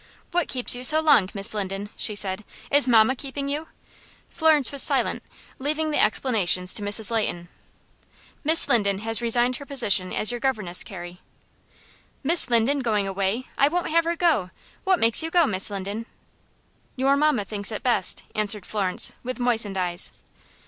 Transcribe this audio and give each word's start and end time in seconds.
"What 0.31 0.47
keeps 0.47 0.75
you 0.75 0.83
so 0.83 0.99
long, 0.99 1.29
Miss 1.35 1.53
Linden?" 1.53 1.91
she 1.95 2.15
said. 2.15 2.43
"Is 2.71 2.87
mamma 2.87 3.15
keeping 3.15 3.47
you?" 3.47 3.67
Florence 4.31 4.71
was 4.71 4.81
silent, 4.81 5.21
leaving 5.59 5.91
the 5.91 6.01
explanations 6.01 6.73
to 6.73 6.81
Mrs. 6.81 7.11
Leighton. 7.11 7.49
"Miss 8.43 8.67
Linden 8.67 9.01
has 9.01 9.21
resigned 9.21 9.57
her 9.57 9.65
position 9.67 10.11
as 10.11 10.31
your 10.31 10.39
governess, 10.39 10.83
Carrie." 10.83 11.21
"Miss 12.23 12.49
Linden 12.49 12.79
going 12.79 13.07
away! 13.07 13.47
I 13.59 13.67
won't 13.67 13.91
have 13.91 14.05
her 14.05 14.15
go! 14.15 14.49
What 14.85 14.97
makes 14.97 15.21
you 15.21 15.29
go, 15.29 15.45
Miss 15.45 15.69
Linden?" 15.69 16.07
"Your 16.95 17.15
mamma 17.15 17.45
thinks 17.45 17.71
it 17.71 17.83
best," 17.83 18.23
answered 18.33 18.65
Florence, 18.65 19.11
with 19.21 19.37
moistened 19.37 19.77
eyes. 19.77 20.11